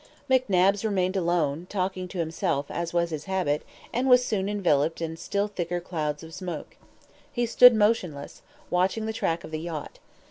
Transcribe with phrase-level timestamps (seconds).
[0.27, 3.61] McNabbs remained alone, talking to himself, as was his habit,
[3.93, 6.75] and was soon enveloped in still thicker clouds of smoke.
[7.31, 8.41] He stood motionless,
[8.71, 9.99] watching the track of the yacht.